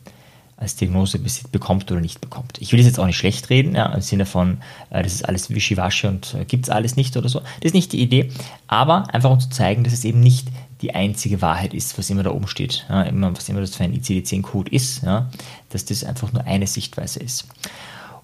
als 0.57 0.77
Diagnose 0.77 1.21
bekommt 1.53 1.91
oder 1.93 2.01
nicht 2.01 2.21
bekommt. 2.21 2.59
Ich 2.61 2.73
will 2.73 2.79
das 2.79 2.87
jetzt 2.87 2.99
auch 2.99 3.07
nicht 3.07 3.19
schlecht 3.19 3.51
reden, 3.51 3.75
ja, 3.75 3.87
im 3.93 4.01
Sinne 4.01 4.25
von, 4.25 4.59
äh, 4.91 5.03
das 5.03 5.15
ist 5.15 5.29
alles 5.29 5.51
wischiwaschi 5.51 6.07
und 6.07 6.35
äh, 6.35 6.45
gibt 6.45 6.65
es 6.65 6.71
alles 6.71 6.97
nicht 6.97 7.17
oder 7.17 7.29
so. 7.29 7.41
Das 7.41 7.67
ist 7.67 7.75
nicht 7.75 7.93
die 7.93 8.01
Idee, 8.01 8.31
aber 8.67 9.13
einfach 9.13 9.31
um 9.31 9.41
zu 9.41 9.51
zeigen, 9.51 9.85
dass 9.85 9.93
es 9.93 10.05
eben 10.05 10.21
nicht 10.21 10.49
die 10.81 10.95
einzige 10.95 11.43
Wahrheit 11.43 11.75
ist, 11.75 11.99
was 11.99 12.11
immer 12.11 12.23
da 12.23 12.31
oben 12.31 12.49
steht, 12.49 12.87
ja, 12.89 13.03
immer, 13.03 13.35
was 13.37 13.49
immer 13.49 13.61
das 13.61 13.75
für 13.75 13.85
ein 13.85 13.95
ICD-10-Code 13.95 14.71
ist, 14.73 15.03
ja, 15.03 15.31
dass 15.71 15.85
das 15.85 16.05
einfach 16.05 16.33
nur 16.33 16.45
eine 16.45 16.67
Sichtweise 16.67 17.21
ist. 17.21 17.47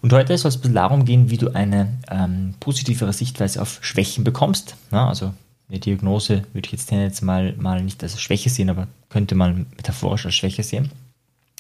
Und 0.01 0.13
heute 0.13 0.37
soll 0.37 0.49
es 0.49 0.57
ein 0.57 0.61
bisschen 0.63 0.75
darum 0.75 1.05
gehen, 1.05 1.31
wie 1.31 1.37
du 1.37 1.55
eine 1.55 1.89
ähm, 2.11 2.55
positivere 2.61 3.13
Sichtweise 3.13 3.63
auf 3.63 3.79
Schwächen 3.83 4.25
bekommst. 4.25 4.75
Ja, 4.91 5.09
also 5.09 5.33
eine 5.69 5.79
Diagnose 5.79 6.45
würde 6.53 6.67
ich 6.67 6.73
jetzt 6.73 6.91
jetzt 6.91 7.23
mal, 7.23 7.55
mal 7.57 7.83
nicht 7.83 8.03
als 8.03 8.21
Schwäche 8.21 8.51
sehen, 8.51 8.69
aber 8.69 8.89
könnte 9.11 9.35
man 9.35 9.67
metaphorisch 9.77 10.27
als 10.27 10.35
Schwäche 10.35 10.63
sehen. 10.63 10.91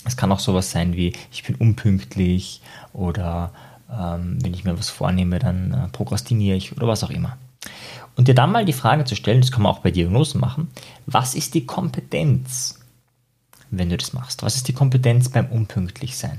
Es 0.04 0.16
kann 0.16 0.32
auch 0.32 0.40
sowas 0.40 0.70
sein 0.70 0.94
wie, 0.94 1.12
ich 1.30 1.44
bin 1.44 1.54
unpünktlich 1.54 2.60
oder 2.92 3.52
ähm, 3.90 4.38
wenn 4.42 4.54
ich 4.54 4.64
mir 4.64 4.78
was 4.78 4.90
vornehme, 4.90 5.38
dann 5.38 5.72
äh, 5.72 5.88
prokrastiniere 5.88 6.56
ich 6.56 6.76
oder 6.76 6.88
was 6.88 7.04
auch 7.04 7.10
immer. 7.10 7.36
Und 8.16 8.28
dir 8.28 8.34
dann 8.34 8.52
mal 8.52 8.64
die 8.64 8.72
Frage 8.72 9.04
zu 9.04 9.16
stellen, 9.16 9.40
das 9.40 9.52
kann 9.52 9.62
man 9.62 9.72
auch 9.72 9.78
bei 9.80 9.90
Diagnosen 9.90 10.40
machen, 10.40 10.70
was 11.06 11.34
ist 11.34 11.54
die 11.54 11.66
Kompetenz, 11.66 12.80
wenn 13.70 13.88
du 13.88 13.96
das 13.96 14.12
machst? 14.12 14.42
Was 14.42 14.56
ist 14.56 14.68
die 14.68 14.74
Kompetenz 14.74 15.28
beim 15.30 15.46
Unpünktlichsein? 15.46 16.38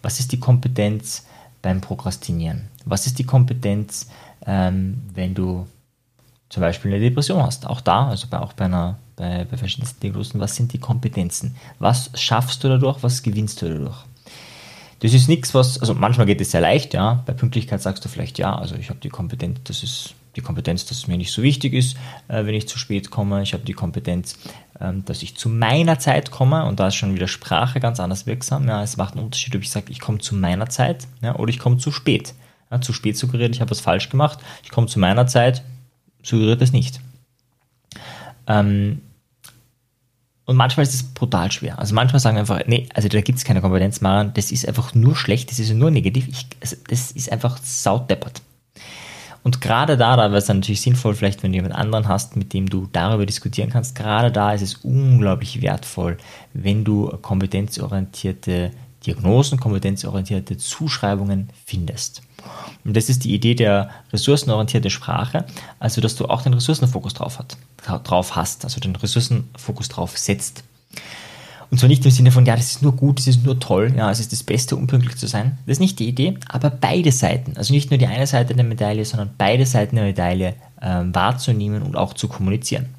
Was 0.00 0.20
ist 0.20 0.32
die 0.32 0.40
Kompetenz 0.40 1.26
beim 1.60 1.80
Prokrastinieren? 1.80 2.68
Was 2.84 3.06
ist 3.06 3.18
die 3.18 3.24
Kompetenz, 3.24 4.08
ähm, 4.46 5.02
wenn 5.14 5.34
du 5.34 5.66
zum 6.48 6.60
Beispiel 6.60 6.92
eine 6.92 7.00
Depression 7.00 7.42
hast? 7.42 7.66
Auch 7.66 7.80
da, 7.80 8.08
also 8.08 8.26
bei, 8.28 8.40
auch 8.40 8.54
bei 8.54 8.64
einer 8.64 8.98
bei, 9.22 9.44
bei 9.44 9.56
verschiedensten 9.56 10.00
Diagnosen, 10.00 10.40
was 10.40 10.56
sind 10.56 10.72
die 10.72 10.78
Kompetenzen? 10.78 11.54
Was 11.78 12.10
schaffst 12.14 12.64
du 12.64 12.68
dadurch, 12.68 13.04
was 13.04 13.22
gewinnst 13.22 13.62
du 13.62 13.68
dadurch? 13.68 14.04
Das 14.98 15.14
ist 15.14 15.28
nichts, 15.28 15.54
was, 15.54 15.78
also 15.78 15.94
manchmal 15.94 16.26
geht 16.26 16.40
es 16.40 16.50
sehr 16.50 16.60
leicht, 16.60 16.92
ja. 16.92 17.22
Bei 17.24 17.32
Pünktlichkeit 17.32 17.80
sagst 17.80 18.04
du 18.04 18.08
vielleicht, 18.08 18.38
ja, 18.38 18.56
also 18.56 18.74
ich 18.74 18.90
habe 18.90 18.98
die 18.98 19.10
Kompetenz, 19.10 19.60
das 19.62 19.84
ist 19.84 20.14
die 20.34 20.40
Kompetenz, 20.40 20.86
dass 20.86 20.98
es 20.98 21.06
mir 21.06 21.18
nicht 21.18 21.30
so 21.30 21.42
wichtig 21.42 21.72
ist, 21.72 21.96
äh, 22.26 22.44
wenn 22.46 22.54
ich 22.54 22.66
zu 22.66 22.78
spät 22.78 23.10
komme. 23.10 23.42
Ich 23.42 23.52
habe 23.52 23.64
die 23.64 23.74
Kompetenz, 23.74 24.38
ähm, 24.80 25.04
dass 25.04 25.22
ich 25.22 25.36
zu 25.36 25.48
meiner 25.48 26.00
Zeit 26.00 26.32
komme 26.32 26.64
und 26.64 26.80
da 26.80 26.88
ist 26.88 26.96
schon 26.96 27.14
wieder 27.14 27.28
Sprache 27.28 27.78
ganz 27.78 28.00
anders 28.00 28.26
wirksam. 28.26 28.66
Ja, 28.66 28.82
es 28.82 28.96
macht 28.96 29.14
einen 29.14 29.24
Unterschied, 29.24 29.54
ob 29.54 29.62
ich 29.62 29.70
sage, 29.70 29.86
ich 29.90 30.00
komme 30.00 30.18
zu 30.18 30.34
meiner 30.34 30.68
Zeit 30.68 31.06
ja, 31.20 31.36
oder 31.36 31.50
ich 31.50 31.60
komme 31.60 31.78
zu 31.78 31.92
spät. 31.92 32.34
Ja, 32.72 32.80
zu 32.80 32.92
spät 32.92 33.16
suggeriert, 33.16 33.54
ich 33.54 33.60
habe 33.60 33.70
was 33.70 33.80
falsch 33.80 34.08
gemacht. 34.08 34.40
Ich 34.64 34.70
komme 34.70 34.88
zu 34.88 34.98
meiner 34.98 35.28
Zeit, 35.28 35.62
suggeriert 36.22 36.60
das 36.60 36.72
nicht. 36.72 37.00
Ähm, 38.48 39.02
und 40.52 40.58
manchmal 40.58 40.82
ist 40.82 40.92
es 40.92 41.02
brutal 41.02 41.50
schwer. 41.50 41.78
Also 41.78 41.94
manchmal 41.94 42.20
sagen 42.20 42.36
wir 42.36 42.40
einfach, 42.40 42.60
nee, 42.66 42.86
also 42.92 43.08
da 43.08 43.22
gibt 43.22 43.38
es 43.38 43.44
keine 43.44 43.62
Kompetenz, 43.62 44.02
Maren, 44.02 44.32
das 44.34 44.52
ist 44.52 44.68
einfach 44.68 44.94
nur 44.94 45.16
schlecht, 45.16 45.50
das 45.50 45.58
ist 45.58 45.72
nur 45.72 45.90
negativ, 45.90 46.28
ich, 46.28 46.46
also 46.60 46.76
das 46.88 47.10
ist 47.10 47.32
einfach 47.32 47.56
saudeppert. 47.56 48.42
Und 49.42 49.62
gerade 49.62 49.96
da, 49.96 50.14
da 50.14 50.24
wäre 50.24 50.36
es 50.36 50.44
dann 50.44 50.58
natürlich 50.58 50.82
sinnvoll, 50.82 51.14
vielleicht 51.14 51.42
wenn 51.42 51.52
du 51.52 51.56
jemand 51.56 51.74
anderen 51.74 52.06
hast, 52.06 52.36
mit 52.36 52.52
dem 52.52 52.68
du 52.68 52.86
darüber 52.92 53.24
diskutieren 53.24 53.70
kannst, 53.70 53.94
gerade 53.94 54.30
da 54.30 54.52
ist 54.52 54.60
es 54.60 54.74
unglaublich 54.74 55.62
wertvoll, 55.62 56.18
wenn 56.52 56.84
du 56.84 57.08
kompetenzorientierte 57.22 58.72
Diagnosen, 59.06 59.58
kompetenzorientierte 59.58 60.56
Zuschreibungen 60.56 61.50
findest. 61.64 62.22
Und 62.84 62.96
das 62.96 63.08
ist 63.08 63.24
die 63.24 63.34
Idee 63.34 63.54
der 63.54 63.90
ressourcenorientierten 64.12 64.90
Sprache, 64.90 65.44
also 65.78 66.00
dass 66.00 66.16
du 66.16 66.26
auch 66.26 66.42
den 66.42 66.54
Ressourcenfokus 66.54 67.14
drauf, 67.14 67.38
hat, 67.38 67.56
drauf 68.04 68.36
hast, 68.36 68.64
also 68.64 68.80
den 68.80 68.96
Ressourcenfokus 68.96 69.88
drauf 69.88 70.16
setzt. 70.18 70.64
Und 71.70 71.78
zwar 71.78 71.88
nicht 71.88 72.04
im 72.04 72.10
Sinne 72.10 72.30
von, 72.30 72.44
ja, 72.44 72.54
das 72.54 72.72
ist 72.72 72.82
nur 72.82 72.94
gut, 72.94 73.18
das 73.18 73.26
ist 73.26 73.44
nur 73.44 73.58
toll, 73.58 73.94
ja, 73.96 74.10
es 74.10 74.20
ist 74.20 74.30
das 74.32 74.42
Beste, 74.42 74.76
unpünktlich 74.76 75.16
zu 75.16 75.26
sein. 75.26 75.56
Das 75.64 75.76
ist 75.76 75.80
nicht 75.80 75.98
die 76.00 76.08
Idee, 76.08 76.36
aber 76.48 76.68
beide 76.68 77.12
Seiten, 77.12 77.56
also 77.56 77.72
nicht 77.72 77.90
nur 77.90 77.96
die 77.96 78.06
eine 78.06 78.26
Seite 78.26 78.54
der 78.54 78.64
Medaille, 78.64 79.04
sondern 79.06 79.30
beide 79.38 79.64
Seiten 79.64 79.96
der 79.96 80.04
Medaille 80.04 80.54
äh, 80.80 81.02
wahrzunehmen 81.04 81.82
und 81.82 81.96
auch 81.96 82.12
zu 82.12 82.28
kommunizieren. 82.28 82.90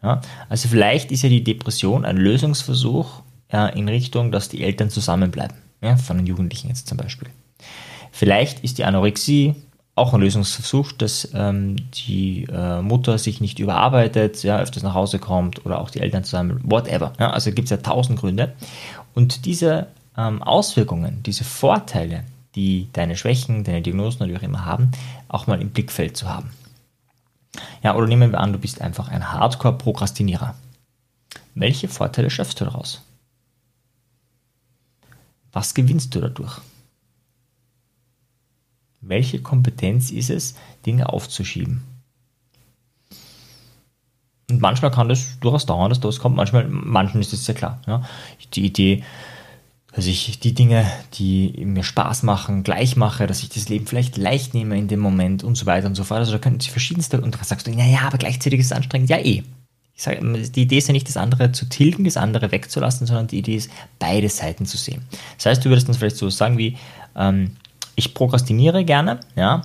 Ja, 0.00 0.20
also 0.48 0.68
vielleicht 0.68 1.10
ist 1.10 1.22
ja 1.22 1.28
die 1.28 1.42
Depression 1.42 2.04
ein 2.04 2.16
Lösungsversuch 2.16 3.22
ja, 3.52 3.66
in 3.66 3.88
Richtung, 3.88 4.32
dass 4.32 4.48
die 4.48 4.62
Eltern 4.62 4.90
zusammenbleiben, 4.90 5.56
ja, 5.80 5.96
von 5.96 6.16
den 6.16 6.26
Jugendlichen 6.26 6.68
jetzt 6.68 6.88
zum 6.88 6.98
Beispiel. 6.98 7.28
Vielleicht 8.12 8.60
ist 8.60 8.78
die 8.78 8.84
Anorexie 8.84 9.54
auch 9.96 10.12
ein 10.12 10.20
Lösungsversuch, 10.20 10.92
dass 10.92 11.28
ähm, 11.34 11.76
die 11.92 12.44
äh, 12.50 12.82
Mutter 12.82 13.16
sich 13.18 13.40
nicht 13.40 13.58
überarbeitet, 13.60 14.42
ja, 14.42 14.58
öfters 14.58 14.82
nach 14.82 14.94
Hause 14.94 15.18
kommt 15.18 15.64
oder 15.64 15.80
auch 15.80 15.90
die 15.90 16.00
Eltern 16.00 16.24
zusammen, 16.24 16.60
whatever. 16.64 17.12
Ja, 17.20 17.30
also 17.30 17.52
gibt 17.52 17.66
es 17.66 17.70
ja 17.70 17.76
tausend 17.76 18.18
Gründe. 18.18 18.54
Und 19.14 19.46
diese 19.46 19.86
ähm, 20.16 20.42
Auswirkungen, 20.42 21.22
diese 21.22 21.44
Vorteile, 21.44 22.24
die 22.56 22.88
deine 22.92 23.16
Schwächen, 23.16 23.62
deine 23.62 23.82
Diagnosen 23.82 24.22
oder 24.22 24.32
wie 24.32 24.36
auch 24.38 24.42
immer 24.42 24.64
haben, 24.64 24.90
auch 25.28 25.46
mal 25.46 25.60
im 25.60 25.70
Blickfeld 25.70 26.16
zu 26.16 26.28
haben. 26.28 26.50
Ja, 27.82 27.94
oder 27.94 28.06
nehmen 28.08 28.32
wir 28.32 28.40
an, 28.40 28.52
du 28.52 28.58
bist 28.58 28.80
einfach 28.80 29.08
ein 29.08 29.32
Hardcore-Prokrastinierer. 29.32 30.54
Welche 31.54 31.86
Vorteile 31.86 32.30
schaffst 32.30 32.60
du 32.60 32.64
daraus? 32.64 33.03
Was 35.54 35.72
gewinnst 35.72 36.14
du 36.14 36.20
dadurch? 36.20 36.60
Welche 39.00 39.40
Kompetenz 39.40 40.10
ist 40.10 40.28
es, 40.28 40.56
Dinge 40.84 41.08
aufzuschieben? 41.08 41.82
Und 44.50 44.60
manchmal 44.60 44.90
kann 44.90 45.08
das 45.08 45.38
durchaus 45.40 45.64
dauern, 45.64 45.90
dass 45.90 46.00
das 46.00 46.18
kommt. 46.18 46.36
Manchmal, 46.36 46.66
manchen 46.68 47.20
ist 47.20 47.32
es 47.32 47.44
sehr 47.44 47.54
klar. 47.54 47.80
Ja. 47.86 48.02
Die 48.54 48.66
Idee, 48.66 49.04
dass 49.94 50.06
ich 50.06 50.40
die 50.40 50.54
Dinge, 50.54 50.90
die 51.14 51.64
mir 51.64 51.84
Spaß 51.84 52.24
machen, 52.24 52.64
gleich 52.64 52.96
mache, 52.96 53.28
dass 53.28 53.42
ich 53.42 53.48
das 53.48 53.68
Leben 53.68 53.86
vielleicht 53.86 54.16
leicht 54.16 54.54
nehme 54.54 54.76
in 54.76 54.88
dem 54.88 55.00
Moment 55.00 55.44
und 55.44 55.54
so 55.54 55.66
weiter 55.66 55.86
und 55.86 55.94
so 55.94 56.02
fort. 56.02 56.18
Also 56.18 56.32
da 56.32 56.38
könnten 56.38 56.60
sie 56.60 56.70
verschiedenste, 56.70 57.20
und 57.20 57.32
dann 57.34 57.44
sagst 57.44 57.66
du, 57.66 57.70
naja, 57.70 58.00
aber 58.02 58.18
gleichzeitig 58.18 58.58
ist 58.58 58.66
es 58.66 58.72
anstrengend. 58.72 59.08
Ja, 59.08 59.18
eh. 59.18 59.44
Ich 59.96 60.02
sage, 60.02 60.20
die 60.20 60.62
Idee 60.62 60.78
ist 60.78 60.88
ja 60.88 60.92
nicht, 60.92 61.08
das 61.08 61.16
andere 61.16 61.52
zu 61.52 61.66
tilgen, 61.66 62.04
das 62.04 62.16
andere 62.16 62.50
wegzulassen, 62.50 63.06
sondern 63.06 63.28
die 63.28 63.38
Idee 63.38 63.56
ist, 63.56 63.70
beide 63.98 64.28
Seiten 64.28 64.66
zu 64.66 64.76
sehen. 64.76 65.02
Das 65.36 65.46
heißt, 65.46 65.64
du 65.64 65.68
würdest 65.68 65.88
dann 65.88 65.94
vielleicht 65.94 66.16
so 66.16 66.28
sagen 66.30 66.58
wie, 66.58 66.76
ähm, 67.14 67.56
ich 67.94 68.12
prokrastiniere 68.12 68.84
gerne, 68.84 69.20
ja, 69.36 69.62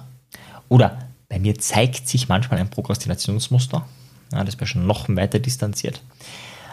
oder 0.68 1.00
bei 1.30 1.40
mir 1.40 1.58
zeigt 1.58 2.08
sich 2.08 2.30
manchmal 2.30 2.60
ein 2.60 2.70
Prokrastinationsmuster. 2.70 3.86
Ja, 4.32 4.44
das 4.44 4.56
wäre 4.58 4.68
schon 4.68 4.86
noch 4.86 5.10
weiter 5.10 5.40
distanziert. 5.40 6.02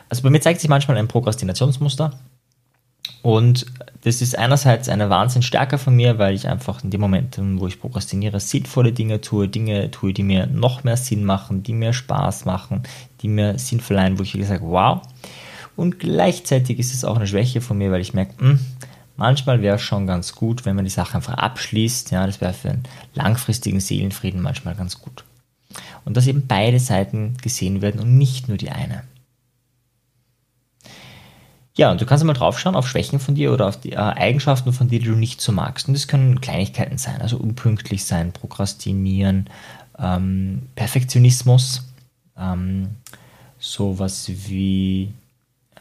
Also 0.09 0.23
bei 0.23 0.31
mir 0.31 0.41
zeigt 0.41 0.61
sich 0.61 0.69
manchmal 0.69 0.99
ein 0.99 1.09
Prokrastinationsmuster. 1.09 2.19
Und 3.23 3.67
das 4.03 4.23
ist 4.23 4.39
einerseits 4.39 4.89
eine 4.89 5.11
Wahnsinnstärke 5.11 5.79
von 5.79 5.97
mir, 5.97 6.19
weil 6.19 6.35
ich 6.35 6.47
einfach 6.49 6.85
in 6.85 6.91
dem 6.91 7.01
Moment, 7.01 7.39
wo 7.39 7.67
ich 7.67 7.81
prokrastiniere, 7.81 8.39
sinnvolle 8.39 8.93
Dinge 8.93 9.21
tue, 9.21 9.49
Dinge 9.49 9.91
tue, 9.91 10.13
die 10.13 10.23
mir 10.23 10.47
noch 10.47 10.85
mehr 10.85 10.97
Sinn 10.97 11.25
machen, 11.25 11.65
die 11.65 11.73
mir 11.73 11.93
Spaß 11.93 12.45
machen, 12.45 12.85
die 13.23 13.29
mir 13.29 13.59
Sinn 13.59 13.81
verleihen, 13.81 14.19
wo 14.19 14.23
ich 14.23 14.37
sage, 14.47 14.63
wow. 14.63 15.03
Und 15.75 15.99
gleichzeitig 15.99 16.79
ist 16.79 16.95
es 16.95 17.05
auch 17.05 17.17
eine 17.17 17.27
Schwäche 17.27 17.61
von 17.61 17.79
mir, 17.79 17.91
weil 17.91 18.01
ich 18.01 18.15
merke, 18.15 18.39
hm, 18.39 18.61
manchmal 19.17 19.61
wäre 19.61 19.77
es 19.77 19.83
schon 19.83 20.07
ganz 20.07 20.35
gut, 20.35 20.65
wenn 20.65 20.77
man 20.77 20.85
die 20.85 20.91
Sache 20.91 21.17
einfach 21.17 21.35
abschließt. 21.35 22.13
Ja, 22.13 22.27
das 22.27 22.41
wäre 22.41 22.53
für 22.53 22.71
einen 22.71 22.85
langfristigen 23.15 23.81
Seelenfrieden 23.81 24.41
manchmal 24.41 24.75
ganz 24.75 25.01
gut. 25.01 25.25
Und 26.05 26.17
dass 26.17 26.27
eben 26.27 26.47
beide 26.47 26.79
Seiten 26.79 27.37
gesehen 27.43 27.83
werden 27.83 28.01
und 28.01 28.17
nicht 28.17 28.49
nur 28.49 28.57
die 28.57 28.71
eine. 28.71 29.03
Ja, 31.77 31.91
und 31.91 32.01
du 32.01 32.07
kannst 32.07 32.25
mal 32.25 32.33
draufschauen 32.33 32.75
auf 32.75 32.89
Schwächen 32.89 33.21
von 33.21 33.35
dir 33.35 33.53
oder 33.53 33.69
auf 33.69 33.79
die 33.79 33.93
äh, 33.93 33.97
Eigenschaften 33.97 34.73
von 34.73 34.89
dir, 34.89 34.99
die 34.99 35.07
du 35.07 35.15
nicht 35.15 35.43
so 35.43 35.53
magst. 35.53 35.89
Und 35.89 35.95
das 35.95 36.09
können 36.09 36.41
Kleinigkeiten 36.41 36.97
sein, 36.97 37.21
also 37.21 37.37
unpünktlich 37.37 38.05
sein, 38.05 38.33
Prokrastinieren, 38.33 39.51
ähm, 39.99 40.63
Perfektionismus, 40.75 41.85
ähm, 42.39 42.89
sowas 43.59 44.31
wie 44.31 45.13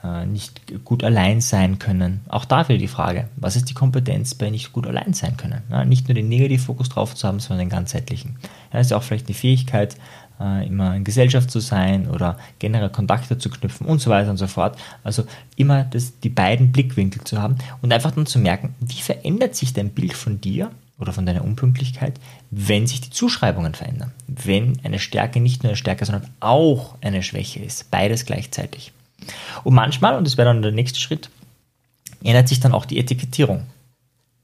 äh, 0.04 0.26
nicht 0.26 0.84
gut 0.84 1.04
allein 1.04 1.40
sein 1.40 1.80
können. 1.80 2.22
Auch 2.28 2.44
da 2.44 2.68
wieder 2.68 2.80
die 2.80 2.88
Frage, 2.90 3.30
was 3.38 3.56
ist 3.56 3.70
die 3.70 3.74
Kompetenz 3.74 4.36
bei 4.36 4.50
nicht 4.50 4.74
gut 4.74 4.88
allein 4.88 5.14
sein 5.14 5.38
können? 5.38 5.62
Ja, 5.70 5.86
nicht 5.86 6.10
nur 6.10 6.16
den 6.16 6.28
Negativfokus 6.28 6.90
drauf 6.90 7.16
zu 7.16 7.26
haben, 7.26 7.40
sondern 7.40 7.68
den 7.68 7.72
ganzheitlichen. 7.72 8.38
Ja, 8.74 8.80
das 8.80 8.88
ist 8.88 8.94
auch 8.94 9.04
vielleicht 9.04 9.28
eine 9.28 9.36
Fähigkeit, 9.36 9.96
äh, 9.96 9.98
immer 10.40 10.96
in 10.96 11.04
Gesellschaft 11.04 11.50
zu 11.50 11.60
sein 11.60 12.10
oder 12.10 12.38
generell 12.60 12.90
Kontakte 12.90 13.38
zu 13.38 13.50
knüpfen 13.50 13.88
und 13.88 14.00
so 14.00 14.10
weiter 14.10 14.30
und 14.30 14.38
so 14.38 14.48
fort. 14.48 14.78
Also 15.04 15.24
immer 15.56 15.84
das, 15.84 16.20
die 16.20 16.30
beiden 16.30 16.72
Blickwinkel 16.72 17.24
zu 17.24 17.42
haben 17.42 17.56
und 17.82 17.94
einfach 17.94 18.12
dann 18.12 18.26
zu 18.26 18.40
merken, 18.40 18.76
wie 18.80 19.02
verändert 19.02 19.56
sich 19.56 19.74
dein 19.74 19.92
Bild 19.92 20.14
von 20.14 20.42
dir 20.42 20.72
oder 20.98 21.14
von 21.14 21.26
deiner 21.26 21.44
Unpünktlichkeit, 21.44 22.20
wenn 22.52 22.88
sich 22.88 23.02
die 23.02 23.10
Zuschreibungen 23.10 23.76
verändern. 23.76 24.12
Wenn 24.28 24.80
eine 24.84 25.00
Stärke 25.00 25.40
nicht 25.40 25.64
nur 25.64 25.72
eine 25.72 25.78
Stärke, 25.78 26.06
sondern 26.06 26.30
auch 26.40 26.96
eine 27.02 27.24
Schwäche 27.24 27.60
ist. 27.60 27.92
Beides 27.92 28.26
gleichzeitig. 28.26 28.92
Und 29.64 29.74
manchmal, 29.74 30.18
und 30.18 30.26
das 30.26 30.38
wäre 30.38 30.48
dann 30.48 30.62
der 30.62 30.72
nächste 30.72 31.00
Schritt, 31.00 31.30
ändert 32.24 32.48
sich 32.48 32.60
dann 32.60 32.74
auch 32.74 32.86
die 32.86 33.00
Etikettierung. 33.00 33.64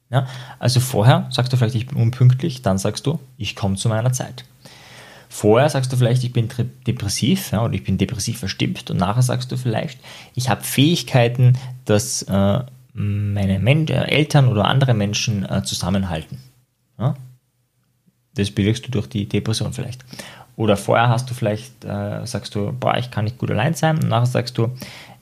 Ja, 0.09 0.27
also 0.59 0.81
vorher 0.81 1.27
sagst 1.31 1.53
du 1.53 1.57
vielleicht, 1.57 1.75
ich 1.75 1.87
bin 1.87 1.97
unpünktlich, 1.97 2.61
dann 2.61 2.77
sagst 2.77 3.07
du, 3.07 3.19
ich 3.37 3.55
komme 3.55 3.77
zu 3.77 3.87
meiner 3.87 4.11
Zeit. 4.11 4.43
Vorher 5.33 5.69
sagst 5.69 5.93
du 5.93 5.95
vielleicht, 5.95 6.25
ich 6.25 6.33
bin 6.33 6.49
depressiv 6.85 7.53
ja, 7.53 7.63
oder 7.63 7.73
ich 7.73 7.85
bin 7.85 7.97
depressiv 7.97 8.39
verstimmt 8.39 8.91
und 8.91 8.97
nachher 8.97 9.21
sagst 9.21 9.49
du 9.49 9.55
vielleicht, 9.55 9.97
ich 10.35 10.49
habe 10.49 10.61
Fähigkeiten, 10.61 11.57
dass 11.85 12.23
äh, 12.23 12.59
meine 12.91 13.59
Men 13.59 13.87
äh, 13.87 14.03
Eltern 14.09 14.49
oder 14.49 14.65
andere 14.65 14.93
Menschen 14.93 15.49
äh, 15.49 15.63
zusammenhalten. 15.63 16.37
Ja? 16.99 17.15
Das 18.35 18.51
bewirkst 18.51 18.85
du 18.85 18.91
durch 18.91 19.07
die 19.07 19.25
Depression 19.25 19.71
vielleicht. 19.71 20.03
Oder 20.57 20.75
vorher 20.75 21.07
hast 21.07 21.29
du 21.29 21.33
vielleicht, 21.33 21.85
äh, 21.85 22.25
sagst 22.27 22.53
du, 22.53 22.73
boah, 22.73 22.97
ich 22.97 23.09
kann 23.09 23.23
nicht 23.23 23.37
gut 23.37 23.51
allein 23.51 23.73
sein 23.73 23.99
und 24.03 24.09
nachher 24.09 24.25
sagst 24.25 24.57
du, 24.57 24.75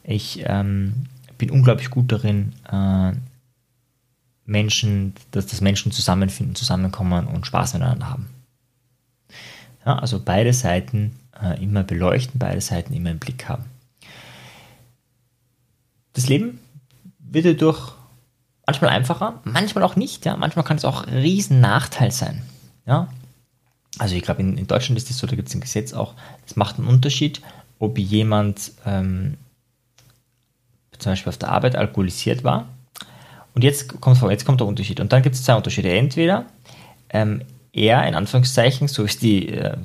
ich 0.03 0.43
ähm, 0.43 1.05
bin 1.37 1.51
unglaublich 1.51 1.91
gut 1.91 2.11
darin, 2.11 2.53
äh, 2.71 3.11
Menschen, 4.47 5.13
dass 5.29 5.45
das 5.45 5.61
Menschen 5.61 5.91
zusammenfinden, 5.91 6.55
zusammenkommen 6.55 7.27
und 7.27 7.45
Spaß 7.45 7.75
miteinander 7.75 8.09
haben. 8.09 8.38
Ja, 9.85 9.97
also 9.97 10.21
beide 10.23 10.53
Seiten 10.53 11.15
äh, 11.41 11.61
immer 11.63 11.83
beleuchten, 11.83 12.39
beide 12.39 12.61
Seiten 12.61 12.93
immer 12.93 13.11
im 13.11 13.19
Blick 13.19 13.47
haben. 13.47 13.65
Das 16.13 16.27
Leben 16.27 16.59
wird 17.19 17.45
dadurch 17.45 17.93
manchmal 18.65 18.91
einfacher, 18.91 19.39
manchmal 19.45 19.83
auch 19.83 19.95
nicht. 19.95 20.25
Ja? 20.25 20.35
Manchmal 20.35 20.65
kann 20.65 20.77
es 20.77 20.85
auch 20.85 21.05
ein 21.05 21.17
riesen 21.17 21.61
Nachteil 21.61 22.11
sein. 22.11 22.43
Ja? 22.85 23.07
Also 23.97 24.15
ich 24.15 24.21
glaube, 24.21 24.41
in, 24.41 24.57
in, 24.57 24.67
Deutschland 24.67 24.97
ist 24.97 25.09
es 25.09 25.17
so, 25.17 25.27
da 25.27 25.35
gibt 25.35 25.47
es 25.47 25.55
ein 25.55 25.61
Gesetz 25.61 25.93
auch, 25.93 26.13
es 26.45 26.55
macht 26.55 26.77
einen 26.77 26.87
Unterschied, 26.87 27.41
ob 27.79 27.97
jemand 27.97 28.71
ähm, 28.85 29.37
zum 30.97 31.13
Beispiel 31.13 31.29
auf 31.29 31.37
der 31.37 31.49
Arbeit 31.49 31.75
alkoholisiert 31.75 32.43
war. 32.43 32.67
Und 33.55 33.63
jetzt 33.63 33.99
kommt, 33.99 34.21
jetzt 34.21 34.45
kommt 34.45 34.59
der 34.59 34.67
Unterschied. 34.67 34.99
Und 34.99 35.11
dann 35.11 35.23
gibt 35.23 35.35
es 35.35 35.43
zwei 35.43 35.55
Unterschiede. 35.55 35.91
Entweder 35.91 36.45
ähm, 37.09 37.41
er, 37.73 38.07
in 38.07 38.15
Anführungszeichen, 38.15 38.87
so 38.87 39.03
ist 39.03 39.21
die 39.21 39.49
äh, 39.49 39.77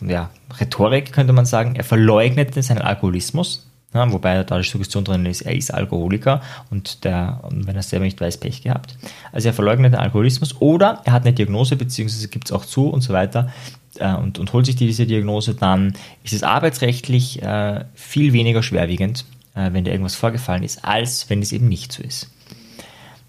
ja, 0.00 0.30
Rhetorik, 0.58 1.12
könnte 1.12 1.32
man 1.32 1.46
sagen, 1.46 1.76
er 1.76 1.84
verleugnet 1.84 2.54
seinen 2.62 2.82
Alkoholismus, 2.82 3.66
ja, 3.94 4.10
wobei 4.12 4.42
da 4.42 4.58
die 4.58 4.68
Suggestion 4.68 5.04
drin 5.04 5.24
ist, 5.24 5.42
er 5.42 5.54
ist 5.54 5.72
Alkoholiker 5.72 6.42
und 6.70 7.04
der, 7.04 7.40
wenn 7.50 7.76
er 7.76 7.82
selber 7.82 8.04
nicht 8.04 8.20
weiß, 8.20 8.38
Pech 8.38 8.62
gehabt. 8.62 8.96
Also 9.30 9.48
er 9.48 9.54
verleugnet 9.54 9.92
den 9.92 10.00
Alkoholismus 10.00 10.60
oder 10.60 11.00
er 11.04 11.12
hat 11.12 11.22
eine 11.22 11.32
Diagnose, 11.32 11.76
beziehungsweise 11.76 12.28
gibt 12.28 12.46
es 12.48 12.52
auch 12.52 12.64
zu 12.64 12.88
und 12.88 13.02
so 13.02 13.12
weiter 13.12 13.52
äh, 13.98 14.14
und, 14.14 14.38
und 14.40 14.52
holt 14.52 14.66
sich 14.66 14.76
diese 14.76 15.06
Diagnose, 15.06 15.54
dann 15.54 15.94
ist 16.24 16.32
es 16.32 16.42
arbeitsrechtlich 16.42 17.40
äh, 17.42 17.84
viel 17.94 18.32
weniger 18.32 18.64
schwerwiegend, 18.64 19.24
äh, 19.54 19.72
wenn 19.72 19.84
da 19.84 19.92
irgendwas 19.92 20.16
vorgefallen 20.16 20.64
ist, 20.64 20.84
als 20.84 21.30
wenn 21.30 21.40
es 21.40 21.52
eben 21.52 21.68
nicht 21.68 21.92
so 21.92 22.02
ist. 22.02 22.30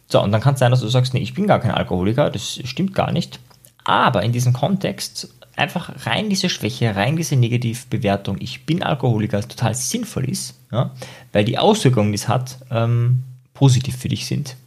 So, 0.08 0.22
und 0.22 0.32
dann 0.32 0.42
kann 0.42 0.54
es 0.54 0.60
sein, 0.60 0.72
dass 0.72 0.82
du 0.82 0.88
sagst, 0.88 1.14
nee, 1.14 1.20
ich 1.20 1.34
bin 1.34 1.48
gar 1.48 1.60
kein 1.60 1.72
Alkoholiker, 1.72 2.30
das 2.30 2.60
stimmt 2.64 2.94
gar 2.94 3.12
nicht. 3.12 3.40
Aber 3.86 4.24
in 4.24 4.34
diesem 4.34 4.52
Kontext 4.52 5.30
einfach 5.56 6.06
rein 6.06 6.30
diese 6.30 6.50
Schwäche, 6.50 6.96
rein 6.96 7.16
diese 7.16 7.36
Negativbewertung, 7.36 8.38
ich 8.40 8.66
bin 8.66 8.84
Alkoholiker, 8.84 9.42
total 9.42 9.74
sinnvoll 9.74 10.30
ist, 10.30 10.56
ja, 10.72 10.92
weil 11.32 11.46
die 11.46 11.58
Auswirkungen, 11.58 12.12
die 12.12 12.18
es 12.18 12.28
hat, 12.28 12.58
ähm, 12.72 13.24
positiv 13.54 13.98
für 13.98 14.10
dich 14.10 14.26
sind. 14.26 14.58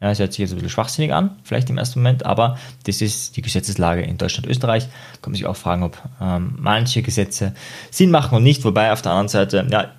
Ja, 0.00 0.10
es 0.10 0.18
hört 0.18 0.32
sich 0.32 0.38
jetzt 0.38 0.52
ein 0.52 0.54
bisschen 0.54 0.70
schwachsinnig 0.70 1.12
an, 1.12 1.36
vielleicht 1.42 1.68
im 1.68 1.76
ersten 1.76 1.98
Moment, 1.98 2.24
aber 2.24 2.56
das 2.84 3.02
ist 3.02 3.36
die 3.36 3.42
Gesetzeslage 3.42 4.00
in 4.00 4.16
Deutschland, 4.16 4.46
Österreich. 4.46 4.84
Kann 5.20 5.32
man 5.32 5.34
sich 5.34 5.44
auch 5.44 5.56
fragen, 5.56 5.82
ob 5.82 5.98
ähm, 6.20 6.54
manche 6.58 7.02
Gesetze 7.02 7.54
Sinn 7.90 8.10
machen 8.10 8.36
und 8.36 8.42
nicht, 8.42 8.64
wobei 8.64 8.92
auf 8.92 9.02
der 9.02 9.12
anderen 9.12 9.28
Seite, 9.28 9.66
ja, 9.70 9.90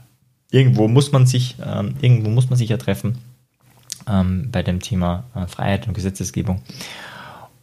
irgendwo 0.50 0.88
muss 0.88 1.12
man 1.12 1.28
sich, 1.28 1.56
ähm, 1.64 1.96
irgendwo 2.02 2.30
muss 2.32 2.50
man 2.50 2.58
sich 2.58 2.70
ja 2.70 2.78
treffen 2.78 3.20
ähm, 4.08 4.50
bei 4.52 4.64
dem 4.64 4.80
Thema 4.80 5.26
äh, 5.36 5.46
Freiheit 5.46 5.88
und 5.88 5.94
Gesetzesgebung. 5.94 6.64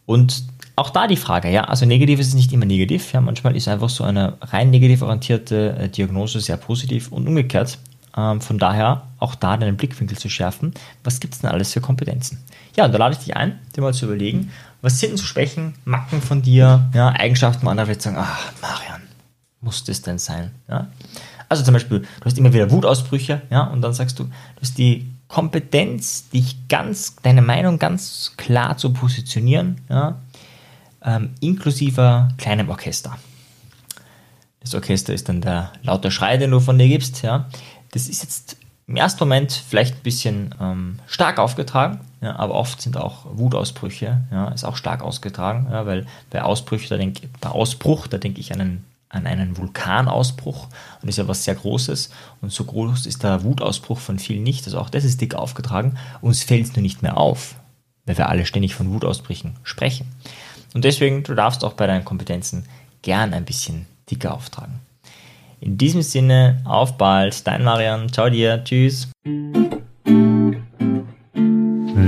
Und 0.09 0.45
auch 0.75 0.89
da 0.89 1.05
die 1.05 1.17
Frage, 1.17 1.51
ja, 1.51 1.65
also 1.65 1.85
negativ 1.85 2.19
ist 2.19 2.29
es 2.29 2.33
nicht 2.33 2.51
immer 2.51 2.65
negativ, 2.65 3.13
ja, 3.13 3.21
manchmal 3.21 3.55
ist 3.55 3.67
einfach 3.67 3.89
so 3.89 4.03
eine 4.03 4.37
rein 4.41 4.71
negativ 4.71 5.03
orientierte 5.03 5.75
äh, 5.77 5.87
Diagnose 5.87 6.39
sehr 6.39 6.57
positiv 6.57 7.11
und 7.11 7.27
umgekehrt. 7.27 7.77
Ähm, 8.17 8.41
von 8.41 8.57
daher 8.57 9.03
auch 9.19 9.35
da 9.35 9.55
deinen 9.55 9.77
Blickwinkel 9.77 10.17
zu 10.17 10.27
schärfen, 10.27 10.73
was 11.03 11.19
gibt 11.19 11.35
es 11.35 11.41
denn 11.41 11.51
alles 11.51 11.73
für 11.73 11.79
Kompetenzen? 11.79 12.43
Ja, 12.75 12.85
und 12.85 12.91
da 12.91 12.97
lade 12.97 13.13
ich 13.13 13.23
dich 13.23 13.37
ein, 13.37 13.59
dir 13.75 13.81
mal 13.81 13.93
zu 13.93 14.05
überlegen, 14.05 14.51
was 14.81 14.99
sind 14.99 15.11
denn 15.11 15.17
so 15.17 15.25
Schwächen, 15.25 15.75
Macken 15.85 16.23
von 16.23 16.41
dir, 16.41 16.89
ja, 16.95 17.09
Eigenschaften, 17.09 17.67
wo 17.67 17.69
andere 17.69 17.85
vielleicht 17.85 18.01
sagen, 18.01 18.17
ach, 18.19 18.51
Marian, 18.63 19.03
muss 19.61 19.83
das 19.83 20.01
denn 20.01 20.17
sein? 20.17 20.49
Ja? 20.67 20.87
Also 21.49 21.63
zum 21.63 21.75
Beispiel, 21.75 21.99
du 21.99 22.25
hast 22.25 22.35
immer 22.35 22.51
wieder 22.51 22.71
Wutausbrüche, 22.71 23.43
ja, 23.51 23.65
und 23.65 23.83
dann 23.83 23.93
sagst 23.93 24.17
du, 24.17 24.23
du 24.23 24.31
hast 24.59 24.75
die 24.79 25.05
Kompetenz, 25.29 26.27
dich 26.29 26.67
ganz, 26.67 27.15
deine 27.21 27.43
Meinung 27.43 27.79
ganz 27.79 28.33
klar 28.35 28.77
zu 28.77 28.91
positionieren, 28.91 29.79
ja, 29.87 30.17
ähm, 31.03 31.29
inklusive 31.39 32.27
kleinem 32.37 32.69
Orchester. 32.69 33.17
Das 34.59 34.75
Orchester 34.75 35.13
ist 35.13 35.29
dann 35.29 35.39
der 35.39 35.71
laute 35.83 36.11
Schrei, 36.11 36.35
den 36.35 36.51
du 36.51 36.59
von 36.59 36.77
dir 36.77 36.87
gibst. 36.87 37.21
Ja. 37.21 37.47
Das 37.91 38.09
ist 38.09 38.23
jetzt 38.23 38.57
im 38.87 38.95
ersten 38.95 39.19
Moment 39.19 39.51
vielleicht 39.51 39.97
ein 39.97 40.03
bisschen 40.03 40.55
ähm, 40.59 40.99
stark 41.05 41.37
aufgetragen, 41.37 41.99
ja, 42.21 42.35
aber 42.35 42.55
oft 42.55 42.81
sind 42.81 42.97
auch 42.97 43.25
Wutausbrüche, 43.31 44.21
ja, 44.31 44.47
ist 44.49 44.65
auch 44.65 44.75
stark 44.75 45.03
ausgetragen, 45.03 45.67
ja, 45.71 45.85
weil 45.85 46.07
bei 46.31 46.41
Ausbruch, 46.41 46.81
da 46.89 46.97
denk, 46.97 47.21
bei 47.39 47.49
Ausbruch, 47.49 48.07
da 48.07 48.17
denke 48.17 48.39
ich 48.39 48.51
an 48.51 48.61
einen 48.61 48.85
an 49.09 49.25
einen 49.25 49.57
Vulkanausbruch 49.57 50.67
und 51.01 51.09
ist 51.09 51.17
ja 51.17 51.27
was 51.27 51.43
sehr 51.43 51.55
Großes 51.55 52.11
und 52.41 52.51
so 52.51 52.63
groß 52.63 53.07
ist 53.07 53.23
der 53.23 53.43
Wutausbruch 53.43 53.99
von 53.99 54.19
vielen 54.19 54.43
nicht, 54.43 54.65
also 54.65 54.79
auch 54.79 54.89
das 54.89 55.03
ist 55.03 55.19
dick 55.19 55.35
aufgetragen, 55.35 55.97
uns 56.21 56.43
fällt 56.43 56.65
es 56.65 56.75
nur 56.75 56.83
nicht 56.83 57.01
mehr 57.01 57.17
auf, 57.17 57.55
weil 58.05 58.17
wir 58.17 58.29
alle 58.29 58.45
ständig 58.45 58.75
von 58.75 58.93
Wutausbrüchen 58.93 59.55
sprechen. 59.63 60.07
Und 60.73 60.85
deswegen, 60.85 61.23
du 61.23 61.33
darfst 61.33 61.63
auch 61.63 61.73
bei 61.73 61.87
deinen 61.87 62.05
Kompetenzen 62.05 62.65
gern 63.01 63.33
ein 63.33 63.45
bisschen 63.45 63.87
dicker 64.09 64.33
auftragen. 64.33 64.79
In 65.59 65.77
diesem 65.77 66.03
Sinne, 66.03 66.61
auf 66.63 66.97
bald, 66.97 67.45
dein 67.47 67.63
Marian, 67.63 68.11
ciao 68.11 68.29
dir, 68.29 68.63
tschüss. 68.63 69.09